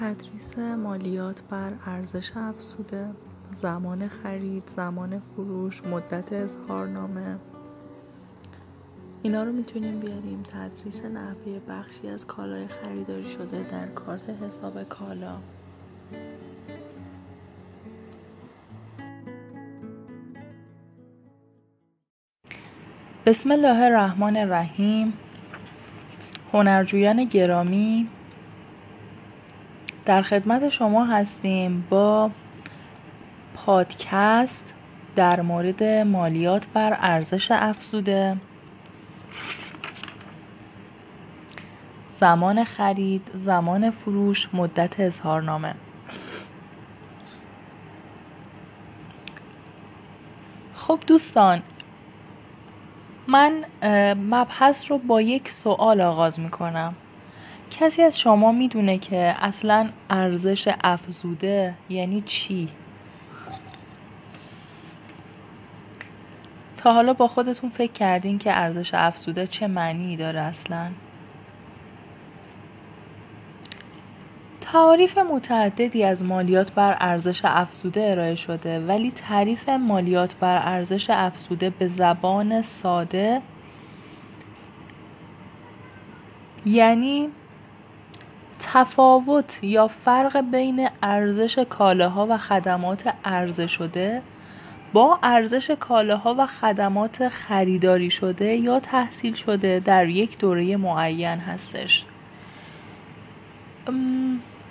[0.00, 3.08] تدریس مالیات بر ارزش افزوده
[3.54, 7.38] زمان خرید زمان فروش مدت اظهارنامه.
[9.22, 10.42] اینا رو می‌تونیم بیاریم.
[10.42, 15.36] تدریس نحوه بخشی از کالای خریداری شده در کارت حساب کالا.
[23.26, 25.12] بسم الله الرحمن الرحیم.
[26.52, 28.08] هنرجویان گرامی
[30.06, 32.30] در خدمت شما هستیم با
[33.54, 34.74] پادکست
[35.16, 38.36] در مورد مالیات بر ارزش افزوده.
[42.10, 45.74] زمان خرید زمان فروش مدت اظهارنامه.
[50.74, 51.62] خب دوستان
[53.28, 53.64] من
[54.14, 56.94] مبحث رو با یک سوال آغاز می کنم
[57.70, 62.68] کسی از شما می‌دونه که اصلا ارزش افزوده یعنی چی؟
[66.76, 70.90] تا حالا با خودتون فکر کردین که ارزش افزوده چه معنی داره اصلا؟
[74.60, 81.70] تعاریف متعددی از مالیات بر ارزش افزوده ارائه شده ولی تعریف مالیات بر ارزش افزوده
[81.70, 83.42] به زبان ساده
[86.64, 87.28] یعنی
[88.72, 94.22] تفاوت یا فرق بین ارزش کالاها و خدمات عرضه شده؟
[94.92, 102.04] با ارزش کالاها و خدمات خریداری شده یا تحصیل شده در یک دوره معین هستش؟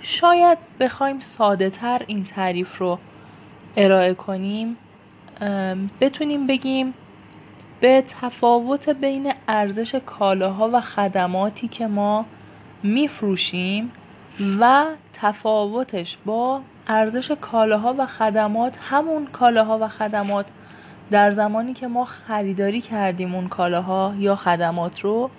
[0.01, 2.99] شاید بخوایم ساده تر این تعریف رو
[3.77, 4.77] ارائه کنیم.
[6.01, 6.93] بتونیم بگیم
[7.79, 12.25] به تفاوت بین ارزش کالاها و خدماتی که ما
[12.85, 13.91] میفروشیم
[14.59, 20.45] و تفاوتش با ارزش کالاها و خدمات همون کالاها و خدمات
[21.11, 25.29] در زمانی که ما خریداری کردیم اون کالاها یا خدمات رو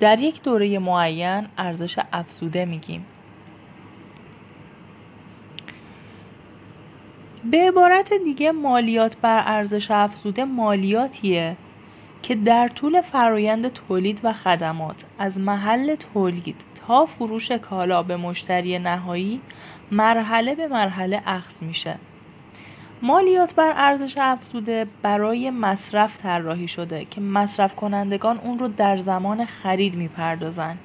[0.00, 3.06] در یک دوره معین ارزش افزوده میگیم.
[7.50, 11.56] به عبارت دیگه مالیات بر ارزش افزوده مالیاتیه.
[12.24, 18.78] که در طول فرایند تولید و خدمات از محل تولید تا فروش کالا به مشتری
[18.78, 19.40] نهایی
[19.90, 21.96] مرحله به مرحله اخذ میشه.
[23.02, 29.44] مالیات بر ارزش افزوده برای مصرف طراحی شده که مصرف کنندگان اون رو در زمان
[29.44, 30.78] خرید می‌پردازن.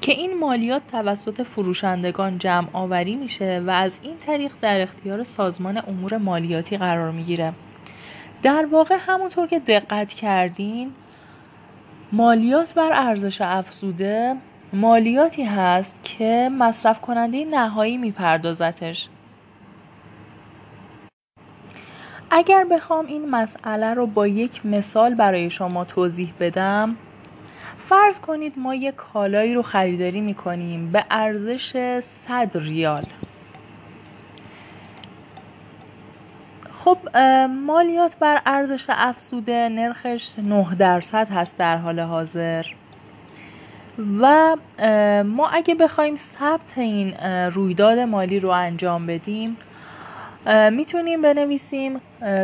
[0.00, 5.82] که این مالیات توسط فروشندگان جمع آوری میشه و از این طریق در اختیار سازمان
[5.86, 7.52] امور مالیاتی قرار می‌گیره.
[8.42, 10.92] در واقع همونطور که دقت کردین
[12.12, 14.36] مالیات بر ارزش افزوده
[14.72, 19.08] مالیاتی هست که مصرف کننده نهایی میپردازتش.
[22.30, 26.96] اگر بخوام این مسئله رو با یک مثال برای شما توضیح بدم
[27.78, 33.04] فرض کنید ما یک کالایی رو خریداری می‌کنیم به ارزش 100 ریال.
[36.88, 37.18] خب
[37.66, 42.66] مالیات بر ارزش افزوده نرخش 9 درصد هست در حال حاضر.
[44.20, 44.56] و
[45.24, 47.14] ما اگه بخوایم ثبت این
[47.54, 49.56] رویداد مالی رو انجام بدیم
[50.70, 52.00] می‌تونیم بنویسیم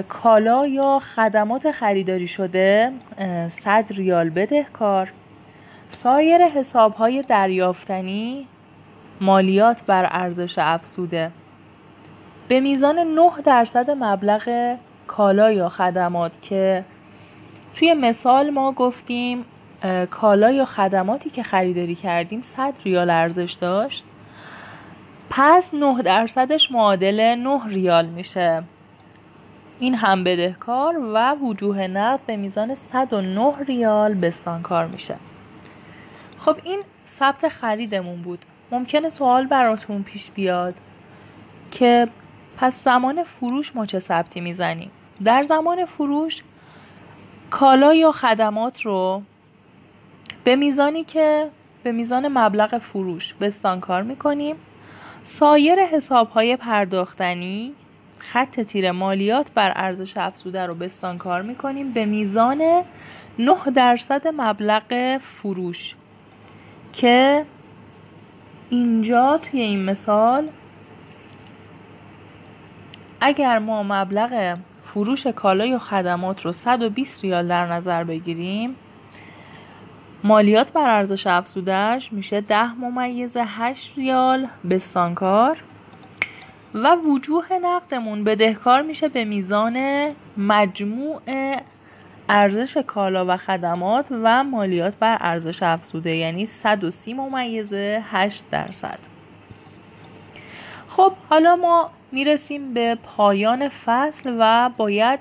[0.09, 2.93] کالا یا خدمات خریداری شده
[3.49, 5.13] 100 ریال بدهکار.
[5.91, 8.47] سایر حسابهای دریافتنی
[9.21, 11.31] مالیات بر ارزش افزوده.
[12.49, 16.85] به میزان 9 درصد مبلغ کالا یا خدمات که
[17.75, 19.45] توی مثال ما گفتیم
[20.11, 24.05] کالا یا خدماتی که خریداری کردیم 100 ریال ارزش داشت.
[25.31, 28.63] پس 9 درصدش معادل 9 ریال میشه.
[29.81, 35.15] این هم بدهکار و وجوه نقد به میزان 109 ریال بستانکار میشه.
[36.39, 38.45] خب این ثبت خریدمون بود.
[38.71, 40.75] ممکنه سوال براتون پیش بیاد
[41.71, 42.09] که
[42.57, 44.91] پس زمان فروش ما چه ثبتی می‌زنیم؟
[45.25, 46.43] در زمان فروش
[47.51, 49.23] کالا یا خدمات رو
[50.45, 51.49] به میزانی که
[51.83, 54.57] به میزان مبلغ فروش بستانکار می‌کنیم.
[55.23, 57.73] سایر حساب های پرداختنی
[58.19, 62.83] خط تیر مالیات بر ارزش افزوده رو بستانکار می‌کنیم به میزان
[63.39, 65.95] 9 درصد مبلغ فروش
[66.93, 67.45] که
[68.71, 70.49] اینجا توی این مثال
[73.27, 78.77] اگر ما مبلغ فروش کالای و خدمات رو 120 ریال در نظر بگیریم
[80.25, 85.57] مالیات بر ارزش افزودهش میشه ده ممیز هشت ریال به سانکار
[86.75, 91.21] و وجوه نقدمون بدهکار میشه به میزان مجموع
[92.29, 98.99] ارزش کالا و خدمات و مالیات بر ارزش افزوده یعنی 130 ممیزه 8 درصد.
[100.89, 105.21] خب حالا ما می‌رسیم به پایان فصل و باید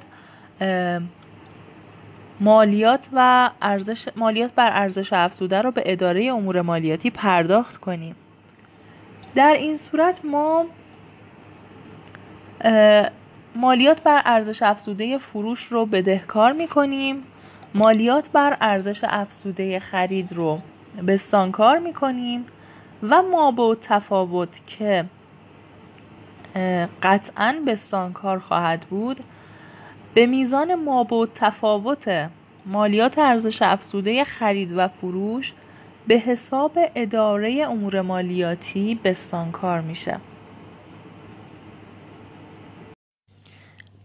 [2.39, 8.15] مالیات و ارزش مالیات بر ارزش افزوده رو به اداره امور مالیاتی پرداخت کنیم.
[9.35, 10.65] در این صورت ما
[13.55, 17.23] مالیات بر ارزش افزوده فروش رو بدهکار می‌کنیم.
[17.73, 20.59] مالیات بر ارزش افزوده خرید رو
[21.07, 22.45] بستانکار می‌کنیم
[23.09, 25.05] و ما با تفاوت که
[27.03, 29.23] قطعا بستانکار خواهد بود.
[30.13, 32.29] به میزان ما با تفاوت
[32.65, 35.53] مالیات ارزش افزوده خرید و فروش
[36.07, 40.17] به حساب اداره امور مالیاتی بستانکار میشه.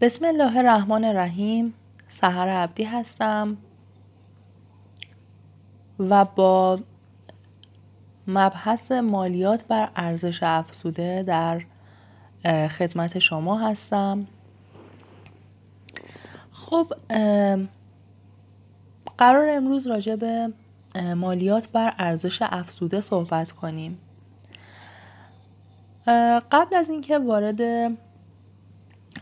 [0.01, 1.73] بسم الله الرحمن الرحیم.
[2.09, 3.57] سهر عبدی هستم.
[5.99, 6.79] و با
[8.27, 11.61] مبحث مالیات بر ارزش افزوده در
[12.45, 14.27] خدمت شما هستم.
[16.51, 16.93] خب
[19.17, 20.53] قرار امروز راجع به
[21.15, 23.97] مالیات بر ارزش افزوده صحبت کنیم.
[26.51, 27.91] قبل از اینکه وارد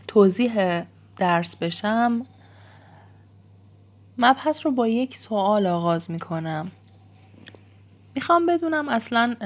[0.08, 0.82] توضیح
[1.16, 2.22] درس بشم
[4.18, 6.70] مبحث رو با یک سوال آغاز می کنم
[8.14, 9.36] می‌خوام بدونم اصلا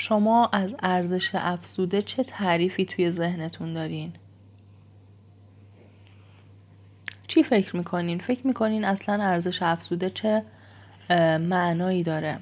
[0.00, 4.12] شما از ارزش افزوده چه تعریفی توی ذهنتون دارین
[7.26, 10.42] چی فکر می‌کنین؟ فکر می‌کنین اصلا ارزش افزوده چه
[11.38, 12.38] معنایی داره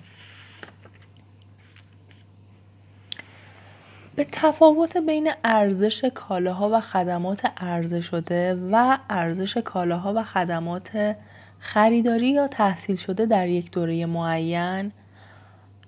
[4.17, 11.17] به تفاوت بین ارزش کالاها و خدمات عرضه شده و ارزش کالاها و خدمات
[11.59, 14.93] خریداری یا تحصیل شده در یک دوره معین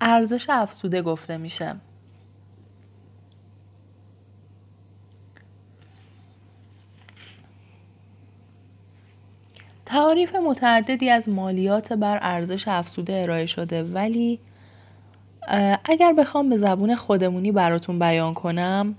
[0.01, 1.75] ارزش افزوده گفته میشه.
[9.85, 14.39] تعاریف متعددی از مالیات بر ارزش افزوده ارائه شده ولی
[15.85, 18.95] اگر بخوام به زبون خودمونی براتون بیان کنم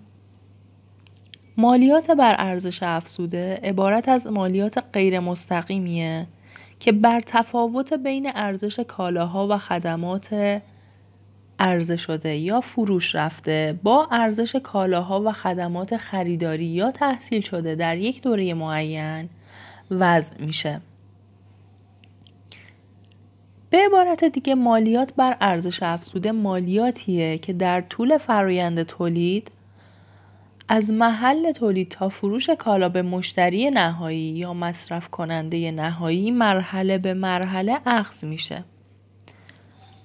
[1.56, 6.26] مالیات بر ارزش افزوده عبارت از مالیات غیر مستقیمیه
[6.80, 10.60] که بر تفاوت بین ارزش کالاها و خدمات
[11.60, 17.96] عرضه شده یا فروش رفته با ارزش کالاها و خدمات خریداری یا تحصیل شده در
[17.96, 19.28] یک دوره معین
[19.90, 20.80] وضع میشه
[23.70, 29.50] به عبارت دیگه مالیات بر ارزش افزوده مالیاتیه که در طول فرایند تولید
[30.68, 37.14] از محل تولید تا فروش کالا به مشتری نهایی یا مصرف کننده نهایی مرحله به
[37.14, 38.64] مرحله اخذ میشه.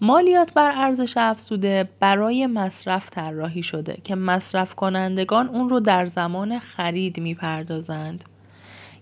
[0.06, 6.60] مالیات بر ارزش افزوده برای مصرف طراحی شده که مصرف کنندگان اون رو در زمان
[6.60, 8.24] خرید می‌پردازند.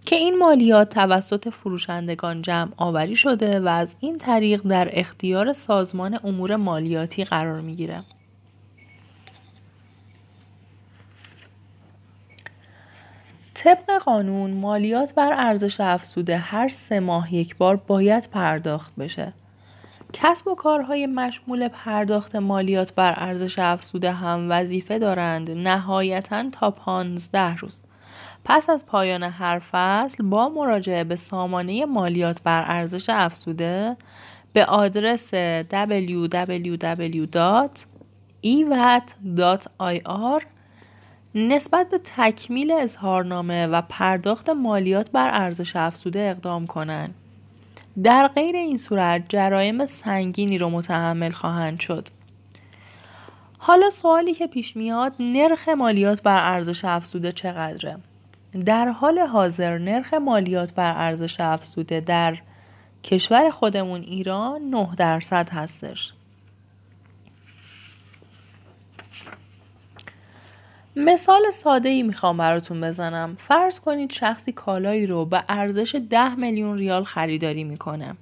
[0.05, 6.19] که این مالیات توسط فروشندگان جمع آوری شده و از این طریق در اختیار سازمان
[6.23, 7.99] امور مالیاتی قرار می‌گیره.
[13.53, 19.33] طبق قانون مالیات بر ارزش افزوده هر سه ماه یک بار باید پرداخت بشه.
[20.13, 27.55] کسب و کارهای مشمول پرداخت مالیات بر ارزش افزوده هم وظیفه دارند نهایتا تا پانزده
[27.55, 27.81] روز
[28.45, 33.97] پس از پایان هر فصل با مراجعه به سامانه مالیات بر ارزش افزوده
[34.53, 36.53] به آدرس www.evat.ir
[41.35, 47.15] نسبت به تکمیل اظهارنامه و پرداخت مالیات بر ارزش افزوده اقدام کنند.
[48.03, 52.07] در غیر این صورت جرایم سنگینی رو متحمل خواهند شد.
[53.57, 57.97] حالا سوالی که پیش میاد نرخ مالیات بر ارزش افزوده چقدره؟
[58.65, 62.37] در حال حاضر نرخ مالیات بر ارزش افزوده در
[63.03, 66.13] کشور خودمون ایران 9 درصد هستش
[70.95, 73.37] مثال ساده ای می‌خوام براتون بزنم.
[73.47, 78.15] فرض کنید شخصی کالایی رو به ارزش 10 میلیون ریال خریداری می‌کنه.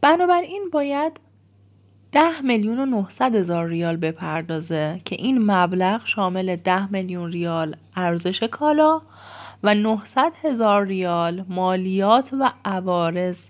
[0.00, 1.20] بنابراین باید
[2.12, 8.42] ده میلیون و 900 هزار ریال بپردازه که این مبلغ شامل ده میلیون ریال ارزش
[8.42, 9.00] کالا
[9.62, 13.46] و 900 هزار ریال مالیات و عوارض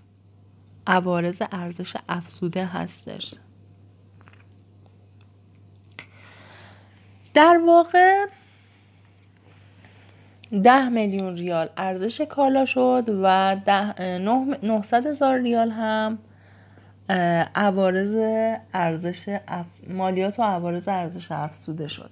[0.87, 3.33] عوارض ارزش افزوده هستش.
[7.33, 8.25] در واقع
[10.63, 14.17] ده میلیون ریال ارزش کالا شد و ده
[14.63, 16.19] 900 هزار ریال هم
[17.55, 18.15] عوارض
[18.73, 19.37] ارزش
[19.89, 22.09] مالیات و عوارض ارزش افزوده شد.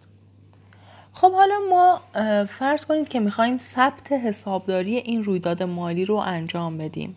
[1.14, 2.02] خب حالا ما
[2.46, 7.16] فرض کنید که می‌خوایم ثبت حسابداری این رویداد مالی رو انجام بدیم.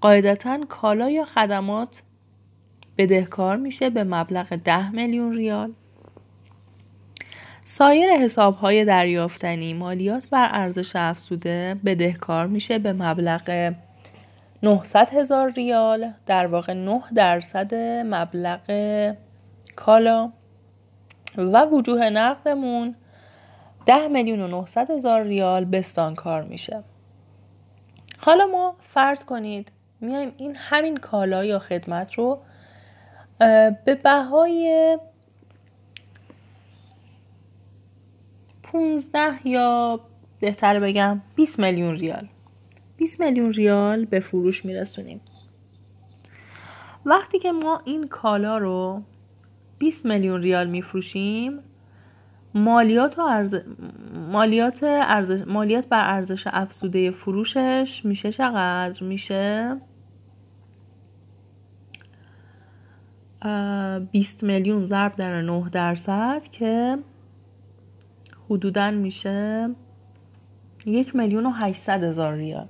[0.00, 2.02] قاعدتا کالا یا خدمات
[2.98, 5.72] بدهکار میشه به مبلغ ده میلیون ریال.
[7.68, 13.74] سایر حسابهای دریافتنی مالیات بر ارزش افزوده بدهکار میشه به مبلغ
[14.62, 17.74] 900 هزار ریال در واقع 9 درصد
[18.06, 18.60] مبلغ
[19.76, 20.32] کالا
[21.36, 22.94] و وجوه نقدمون
[23.86, 26.82] 10 میلیون و 900 هزار ریال بستانکار میشه.
[28.18, 32.38] حالا ما فرض کنید میایم این همین کالا یا خدمت رو
[33.84, 34.98] به بهای
[38.76, 40.00] 15 یا
[40.40, 42.28] بهتر بگم 20 میلیون ریال.
[42.96, 45.20] 20 میلیون ریال به فروش میرسونیم.
[47.06, 49.02] وقتی که ما این کالا رو
[49.78, 51.58] 20 میلیون ریال میفروشیم
[52.54, 53.54] مالیات و ارز...
[54.32, 55.42] مالیات ارزش...
[55.46, 59.74] مالیات بر ارزش افزوده فروشش میشه چقدر؟ میشه
[64.10, 66.98] 20 میلیون ضرب در 9 درصد که
[68.50, 69.68] حدودا میشه
[70.86, 72.66] یک میلیون و 800 هزار ریال.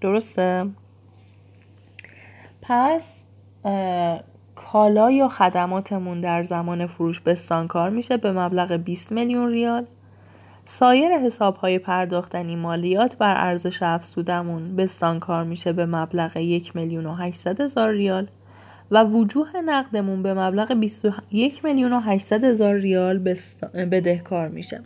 [0.00, 0.66] درسته؟
[2.62, 3.12] پس
[4.54, 9.86] کالا یا خدماتمون در زمان فروش بستانکار میشه به مبلغ 20 میلیون ریال.
[10.66, 17.14] سایر حساب های پرداختنی مالیات بر ارزش افزودمون بستانکار میشه به مبلغ 1 میلیون و
[17.14, 18.28] 800 هزار ریال.
[18.90, 23.18] و وجوه نقدمون به مبلغ 21 میلیون و 800 هزار ریال
[23.74, 24.80] بدهکار میشه.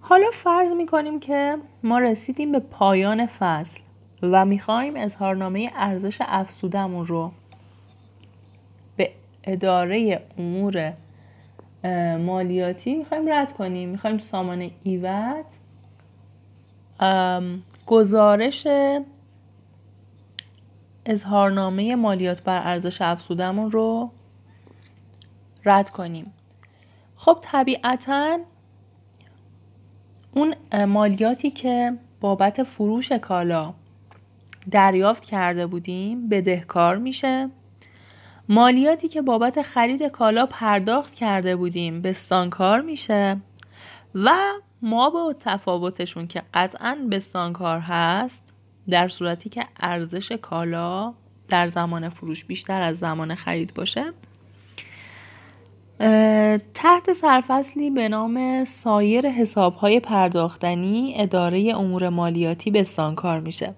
[0.00, 3.80] حالا فرض می‌کنیم که ما رسیدیم به پایان فصل
[4.22, 7.32] و می‌خوایم اظهارنامه ارزش افزودمون رو
[8.96, 9.10] به
[9.44, 10.92] اداره امور
[12.18, 13.88] مالیاتی می‌خوایم رد کنیم.
[13.88, 15.46] می‌خوایم تو سامان ایوت
[17.86, 18.66] گزارش
[21.06, 24.10] اظهارنامه مالیات بر ارزش افزودمون رو
[25.64, 26.32] رد کنیم.
[27.16, 28.38] خب طبیعتا
[30.32, 30.54] اون
[30.86, 33.74] مالیاتی که بابت فروش کالا
[34.70, 37.50] دریافت کرده بودیم بدهکار میشه.
[38.48, 43.36] مالیاتی که بابت خرید کالا پرداخت کرده بودیم بستانکار میشه
[44.14, 44.30] و
[44.82, 48.51] ما با تفاوتشون که قطعا بستانکار هست
[48.90, 51.14] در صورتی که ارزش کالا
[51.48, 54.12] در زمان فروش بیشتر از زمان خرید باشه.
[56.74, 63.74] تحت سرفصلی به نام سایر حسابهای پرداختنی اداره امور مالیاتی بستانکار میشه.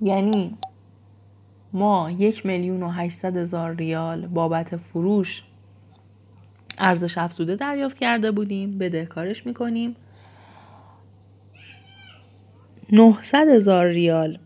[0.00, 0.58] یعنی
[1.72, 5.42] ما یک میلیون و هشتصد هزار ریال بابت فروش
[6.78, 9.96] ارزش افزوده دریافت کرده بودیم بدهکارش می‌کنیم.
[12.92, 14.38] 900 هزار ریال.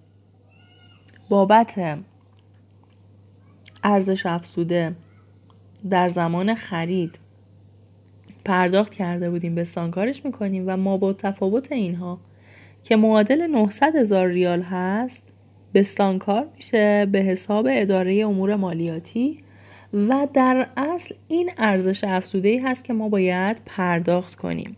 [1.29, 1.99] بابت
[3.85, 4.93] ارزش افزوده
[5.91, 7.19] در زمان خرید
[8.45, 12.19] پرداخت کرده بودیم به سانکارش می‌کنیم و ما با تفاوت اینها
[12.85, 15.25] که معادل 900 هزار ریال هست
[15.73, 19.39] به سانکار میشه به حساب اداره امور مالیاتی
[19.93, 24.77] و در اصل این ارزش افزوده ای هست که ما باید پرداخت کنیم.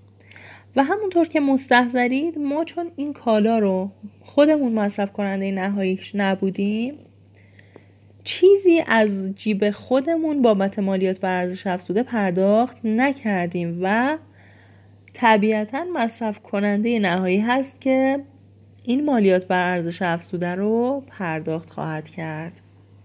[0.77, 6.95] و همونطور که مستحضرید ما چون این کالا رو خودمون مصرف کننده نهاییش نبودیم
[8.25, 14.19] چیزی از جیب خودمون بابت مالیات و ارزش افزوده پرداخت نکردیم و
[15.15, 18.21] طبیعتا مصرف کننده نهایی هست که
[18.83, 22.62] این مالیات بر ارزش افزوده رو پرداخت خواهد کرد.